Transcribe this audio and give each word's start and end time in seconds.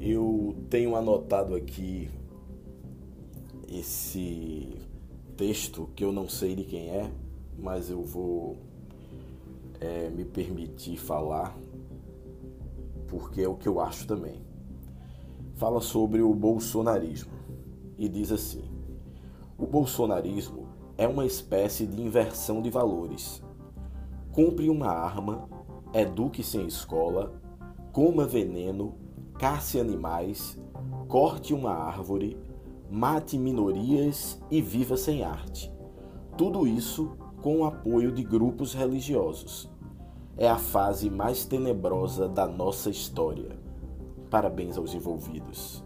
eu 0.00 0.56
tenho 0.70 0.96
anotado 0.96 1.54
aqui 1.54 2.10
esse 3.68 4.74
texto 5.36 5.90
que 5.94 6.02
eu 6.02 6.10
não 6.10 6.26
sei 6.26 6.56
de 6.56 6.64
quem 6.64 6.88
é, 6.88 7.12
mas 7.58 7.90
eu 7.90 8.02
vou 8.02 8.56
é, 9.78 10.08
me 10.08 10.24
permitir 10.24 10.96
falar 10.96 11.54
porque 13.06 13.42
é 13.42 13.48
o 13.48 13.56
que 13.56 13.68
eu 13.68 13.78
acho 13.78 14.06
também. 14.06 14.40
Fala 15.56 15.82
sobre 15.82 16.22
o 16.22 16.34
bolsonarismo 16.34 17.32
e 17.98 18.08
diz 18.08 18.32
assim: 18.32 18.64
o 19.58 19.66
bolsonarismo 19.66 20.66
é 20.96 21.06
uma 21.06 21.26
espécie 21.26 21.86
de 21.86 22.00
inversão 22.00 22.62
de 22.62 22.70
valores. 22.70 23.42
Compre 24.32 24.70
uma 24.70 24.86
arma, 24.86 25.46
eduque-se 25.92 26.56
em 26.56 26.66
escola, 26.66 27.38
coma 27.92 28.26
veneno, 28.26 28.94
caça 29.40 29.80
animais, 29.80 30.58
corte 31.08 31.54
uma 31.54 31.72
árvore, 31.72 32.36
mate 32.90 33.38
minorias 33.38 34.38
e 34.50 34.60
viva 34.60 34.98
sem 34.98 35.24
arte. 35.24 35.72
Tudo 36.36 36.66
isso 36.66 37.16
com 37.40 37.60
o 37.60 37.64
apoio 37.64 38.12
de 38.12 38.22
grupos 38.22 38.74
religiosos. 38.74 39.70
É 40.36 40.46
a 40.46 40.58
fase 40.58 41.08
mais 41.08 41.46
tenebrosa 41.46 42.28
da 42.28 42.46
nossa 42.46 42.90
história. 42.90 43.58
Parabéns 44.28 44.76
aos 44.76 44.92
envolvidos. 44.92 45.82